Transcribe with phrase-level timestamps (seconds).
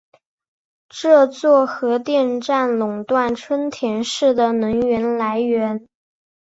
[0.89, 5.87] 这座核电站垄断春田市的能源来源。